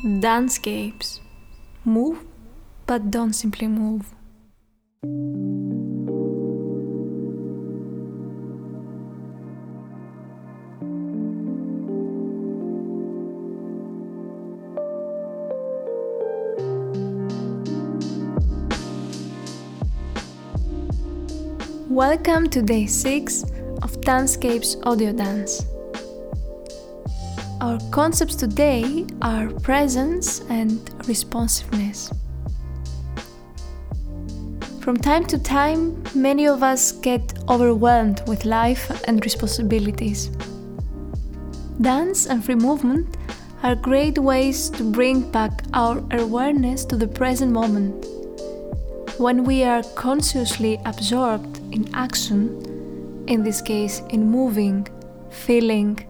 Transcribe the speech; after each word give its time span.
Dancescapes. 0.00 1.20
Move, 1.84 2.24
but 2.86 3.10
don't 3.10 3.32
simply 3.32 3.66
move. 3.66 4.14
Welcome 21.90 22.48
to 22.50 22.62
day 22.62 22.86
6 22.86 23.42
of 23.82 24.00
Dancescapes 24.02 24.76
Audio 24.84 25.12
Dance. 25.12 25.64
Our 27.60 27.80
concepts 27.90 28.36
today 28.36 29.04
are 29.20 29.48
presence 29.48 30.42
and 30.48 30.78
responsiveness. 31.08 32.08
From 34.80 34.96
time 34.96 35.24
to 35.26 35.38
time, 35.38 36.00
many 36.14 36.46
of 36.46 36.62
us 36.62 36.92
get 36.92 37.34
overwhelmed 37.48 38.22
with 38.28 38.44
life 38.44 39.02
and 39.08 39.24
responsibilities. 39.24 40.28
Dance 41.80 42.26
and 42.26 42.44
free 42.44 42.54
movement 42.54 43.16
are 43.64 43.74
great 43.74 44.18
ways 44.18 44.70
to 44.70 44.84
bring 44.84 45.28
back 45.32 45.64
our 45.74 46.00
awareness 46.12 46.84
to 46.84 46.96
the 46.96 47.08
present 47.08 47.50
moment. 47.50 48.06
When 49.18 49.42
we 49.42 49.64
are 49.64 49.82
consciously 49.96 50.80
absorbed 50.86 51.58
in 51.74 51.92
action, 51.92 53.24
in 53.26 53.42
this 53.42 53.60
case 53.60 54.00
in 54.10 54.30
moving, 54.30 54.86
feeling, 55.30 56.07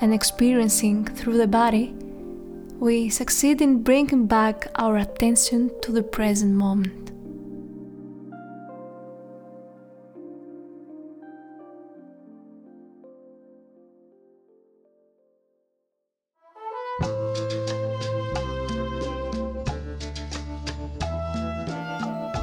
and 0.00 0.14
experiencing 0.14 1.04
through 1.04 1.36
the 1.36 1.46
body, 1.46 1.94
we 2.78 3.10
succeed 3.10 3.60
in 3.60 3.82
bringing 3.82 4.26
back 4.26 4.68
our 4.76 4.96
attention 4.96 5.70
to 5.82 5.92
the 5.92 6.02
present 6.02 6.54
moment. 6.54 7.10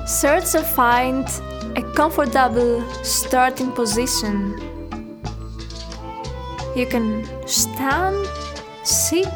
Search 0.08 0.52
to 0.52 0.61
find 0.61 1.27
a 1.75 1.81
comfortable 1.94 2.81
starting 3.03 3.71
position 3.71 4.66
you 6.78 6.86
can 6.86 7.25
stand, 7.47 8.28
sit, 8.83 9.33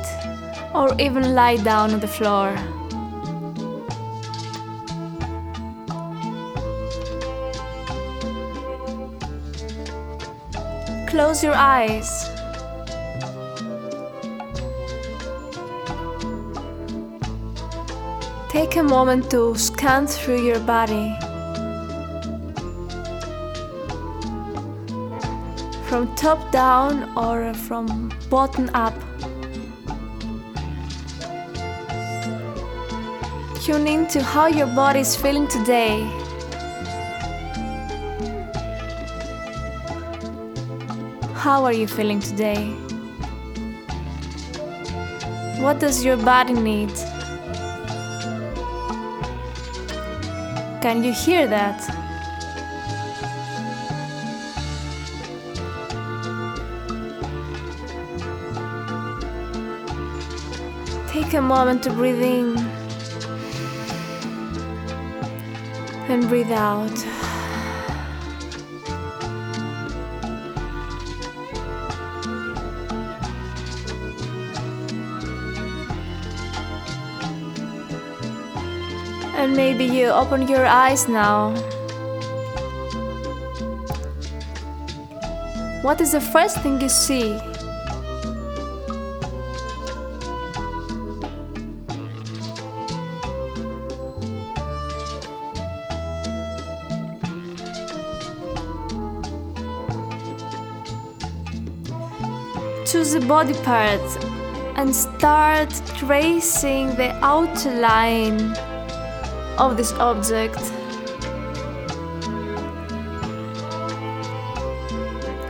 or 0.75 0.94
even 1.02 1.34
lie 1.34 1.58
down 1.58 1.92
on 1.92 2.00
the 2.00 2.08
floor. 2.08 2.56
Close 11.09 11.44
your 11.44 11.56
eyes. 11.56 12.30
Take 18.50 18.75
a 18.75 18.84
moment 18.84 19.31
to 19.31 19.56
scan 19.56 20.06
through 20.06 20.45
your 20.45 20.59
body. 20.59 21.30
From 25.92 26.16
top 26.16 26.53
down 26.53 27.03
or 27.17 27.53
from 27.53 28.09
bottom 28.30 28.70
up. 28.73 28.94
Tune 33.61 33.86
in 33.86 34.08
to 34.08 34.23
how 34.23 34.47
your 34.47 34.67
body 34.67 35.02
is 35.02 35.17
feeling 35.17 35.50
today. 35.50 36.00
How 41.34 41.66
are 41.66 41.74
you 41.74 41.88
feeling 41.88 42.22
today? 42.22 42.69
What 45.59 45.81
does 45.81 46.06
your 46.06 46.16
body 46.16 46.53
need? 46.53 46.94
Can 50.81 51.03
you 51.03 51.12
hear 51.12 51.47
that? 51.47 52.00
Take 61.11 61.33
a 61.33 61.41
moment 61.41 61.83
to 61.83 61.89
breathe 61.91 62.22
in 62.22 62.57
and 66.07 66.25
breathe 66.29 66.53
out. 66.53 66.89
And 79.35 79.53
maybe 79.53 79.83
you 79.83 80.07
open 80.07 80.47
your 80.47 80.66
eyes 80.66 81.09
now. 81.09 81.50
What 85.81 86.00
is 86.00 86.13
the 86.13 86.21
first 86.21 86.59
thing 86.59 86.79
you 86.79 86.88
see? 86.88 87.50
Choose 102.91 103.13
a 103.13 103.22
body 103.22 103.53
part 103.63 104.25
and 104.75 104.94
start 104.94 105.69
tracing 105.96 106.88
the 106.96 107.09
outline 107.24 108.38
of 109.57 109.78
this 109.78 109.94
object. 109.94 110.59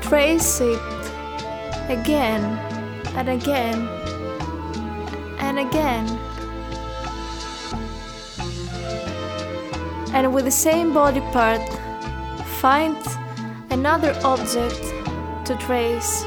Trace 0.03 0.61
it 0.61 0.79
again 1.89 2.43
and 3.15 3.29
again 3.29 3.87
and 5.39 5.57
again. 5.57 6.05
And 10.13 10.31
with 10.31 10.45
the 10.45 10.51
same 10.51 10.93
body 10.93 11.21
part, 11.31 11.67
find 12.59 12.97
another 13.71 14.13
object 14.23 14.83
to 15.45 15.57
trace. 15.59 16.23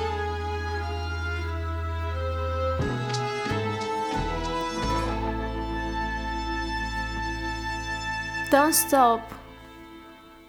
Don't 8.55 8.73
stop. 8.73 9.21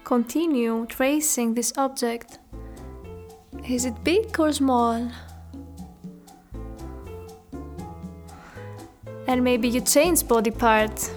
Continue 0.04 0.86
tracing 0.86 1.54
this 1.54 1.72
object. 1.76 2.38
Is 3.68 3.84
it 3.84 4.04
big 4.04 4.38
or 4.38 4.52
small? 4.52 5.10
And 9.26 9.42
maybe 9.42 9.68
you 9.68 9.80
change 9.80 10.24
body 10.28 10.52
part. 10.52 11.10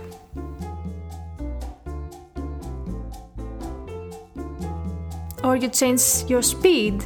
Or 5.44 5.56
you 5.58 5.68
change 5.68 6.02
your 6.28 6.42
speed. 6.42 7.04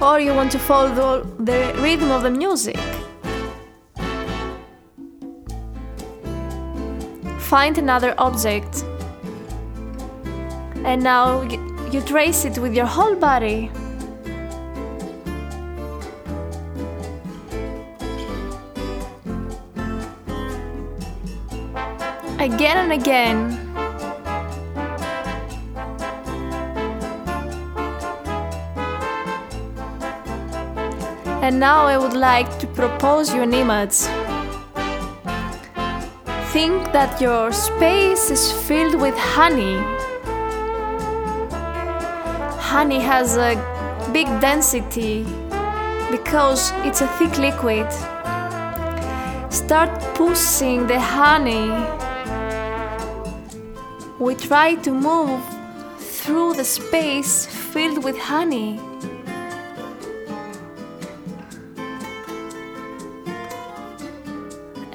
Or 0.00 0.18
you 0.18 0.32
want 0.32 0.50
to 0.52 0.58
follow 0.58 1.24
the 1.38 1.74
rhythm 1.82 2.10
of 2.10 2.22
the 2.22 2.30
music. 2.30 2.78
Find 7.48 7.78
another 7.78 8.14
object. 8.18 8.84
And 10.84 11.02
now 11.02 11.42
you 11.90 12.02
trace 12.02 12.44
it 12.44 12.58
with 12.58 12.74
your 12.74 12.84
whole 12.84 13.16
body. 13.16 13.70
Again 22.38 22.76
and 22.76 22.92
again. 22.92 23.38
And 31.42 31.58
now 31.58 31.86
I 31.86 31.96
would 31.96 32.12
like 32.12 32.58
to 32.58 32.66
propose 32.66 33.32
you 33.32 33.40
an 33.40 33.54
image 33.54 34.27
think 36.58 36.92
that 36.92 37.20
your 37.20 37.52
space 37.52 38.30
is 38.32 38.50
filled 38.66 38.96
with 39.00 39.16
honey. 39.16 39.76
Honey 42.70 42.98
has 42.98 43.36
a 43.36 43.54
big 44.12 44.26
density 44.40 45.22
because 46.10 46.72
it's 46.88 47.00
a 47.00 47.06
thick 47.16 47.38
liquid. 47.38 47.86
Start 49.52 49.90
pushing 50.16 50.88
the 50.88 50.98
honey. 50.98 51.68
We 54.18 54.34
try 54.34 54.74
to 54.86 54.90
move 54.90 55.40
through 56.00 56.54
the 56.54 56.64
space 56.64 57.46
filled 57.46 58.02
with 58.02 58.18
honey. 58.18 58.80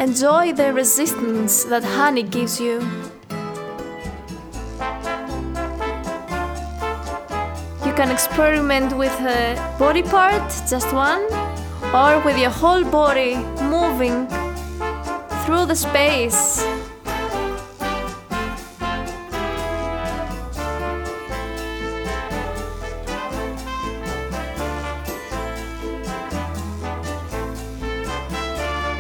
Enjoy 0.04 0.52
the 0.52 0.74
resistance 0.74 1.64
that 1.64 1.82
honey 1.82 2.24
gives 2.24 2.60
you. 2.60 2.82
You 7.86 7.94
can 7.94 8.12
experiment 8.12 8.98
with 8.98 9.18
a 9.22 9.56
body 9.80 10.04
part, 10.04 10.44
just 10.70 10.94
one, 10.94 11.24
or 11.96 12.20
with 12.26 12.38
your 12.38 12.50
whole 12.50 12.84
body 12.84 13.38
moving 13.62 14.28
through 15.46 15.68
the 15.68 15.76
space. 15.76 16.73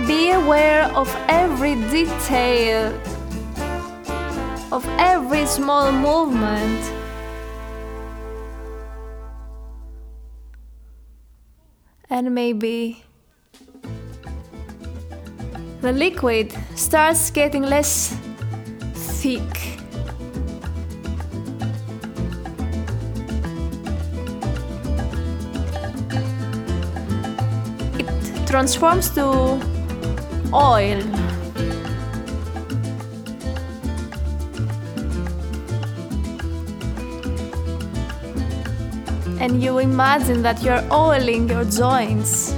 Be 0.07 0.31
aware 0.31 0.83
of 0.95 1.07
every 1.29 1.75
detail, 1.89 2.93
of 4.71 4.85
every 4.99 5.45
small 5.45 5.91
movement. 5.91 6.91
And 12.09 12.35
maybe 12.35 13.03
the 15.81 15.93
liquid 15.93 16.53
starts 16.75 17.31
getting 17.31 17.63
less 17.63 18.15
thick. 18.93 19.79
It 27.97 28.47
transforms 28.47 29.09
to 29.11 29.72
oil. 30.53 31.01
And 39.39 39.61
you 39.61 39.79
imagine 39.79 40.41
that 40.43 40.61
you're 40.63 40.83
oiling 40.91 41.49
your 41.49 41.65
joints, 41.65 42.53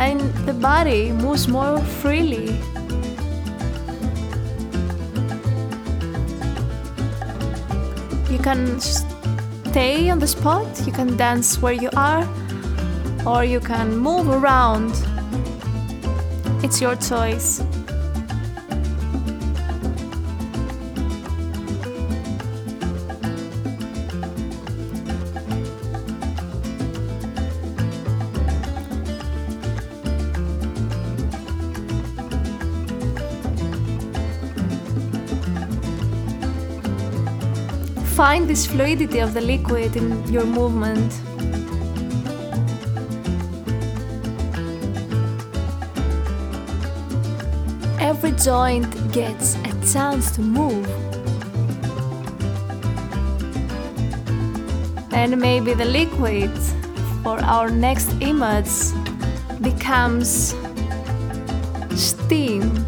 and 0.00 0.20
the 0.46 0.52
body 0.52 1.12
moves 1.12 1.46
more 1.46 1.78
freely. 2.00 2.56
You 8.28 8.38
can 8.38 8.80
stay 8.80 10.10
on 10.10 10.18
the 10.18 10.26
spot, 10.26 10.66
you 10.86 10.92
can 10.92 11.16
dance 11.16 11.62
where 11.62 11.72
you 11.72 11.90
are, 11.94 12.26
or 13.24 13.44
you 13.44 13.60
can 13.60 13.96
move 13.96 14.28
around 14.28 14.92
it's 16.62 16.80
your 16.80 16.96
choice. 16.96 17.62
Find 38.14 38.48
this 38.48 38.66
fluidity 38.66 39.18
of 39.18 39.34
the 39.34 39.40
liquid 39.40 39.96
in 39.96 40.32
your 40.32 40.44
movement. 40.44 41.31
Joint 48.42 49.12
gets 49.12 49.54
a 49.54 49.92
chance 49.92 50.32
to 50.32 50.40
move. 50.40 50.88
And 55.12 55.40
maybe 55.40 55.74
the 55.74 55.84
liquid 55.84 56.50
for 57.22 57.38
our 57.44 57.70
next 57.70 58.10
image 58.20 58.72
becomes 59.60 60.56
steam 61.94 62.84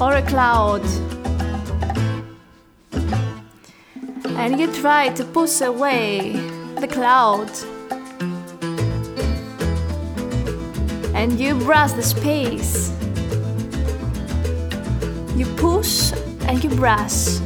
or 0.00 0.14
a 0.14 0.22
cloud. 0.22 0.82
And 4.38 4.58
you 4.58 4.72
try 4.72 5.10
to 5.10 5.24
push 5.26 5.60
away 5.60 6.32
the 6.76 6.88
cloud. 6.88 7.50
And 11.14 11.38
you 11.38 11.54
brush 11.56 11.92
the 11.92 12.02
space 12.02 12.89
you 15.40 15.46
push 15.54 16.12
and 16.48 16.62
you 16.62 16.68
brush. 16.68 17.40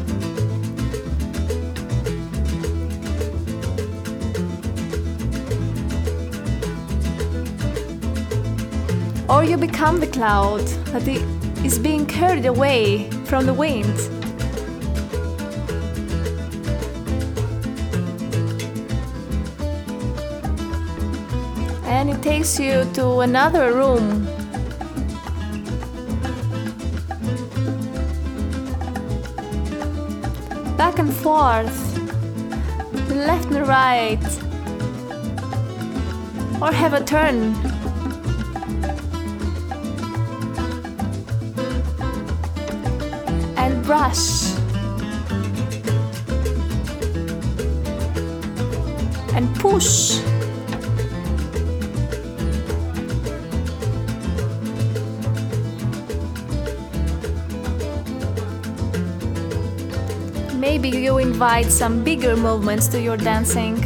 Or 9.28 9.44
you 9.44 9.56
become 9.56 10.00
the 10.00 10.10
cloud 10.12 10.66
that 10.92 11.06
is 11.64 11.78
being 11.78 12.04
carried 12.04 12.46
away 12.46 13.08
from 13.26 13.46
the 13.46 13.54
wind. 13.54 13.96
And 21.86 22.10
it 22.10 22.20
takes 22.24 22.58
you 22.58 22.84
to 22.94 23.20
another 23.20 23.72
room 23.72 24.26
back 30.90 30.98
and 30.98 31.14
forth, 31.14 31.98
left 33.08 33.50
and 33.50 33.66
right, 33.66 34.22
or 36.60 36.70
have 36.70 36.92
a 36.92 37.02
turn. 37.02 37.54
And 43.56 43.82
brush. 43.82 44.52
And 49.34 49.56
push. 49.56 50.20
Maybe 60.64 60.88
you 60.88 61.18
invite 61.18 61.70
some 61.70 62.02
bigger 62.02 62.34
movements 62.36 62.86
to 62.88 62.98
your 62.98 63.18
dancing. 63.18 63.76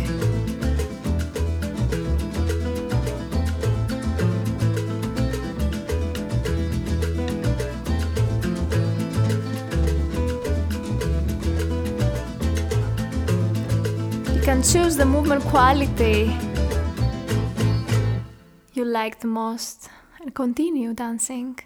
You 14.34 14.40
can 14.48 14.62
choose 14.62 14.94
the 14.96 15.04
movement 15.04 15.42
quality 15.52 16.36
you 18.74 18.84
like 18.84 19.18
the 19.18 19.26
most 19.26 19.88
and 20.20 20.32
continue 20.32 20.94
dancing. 20.94 21.58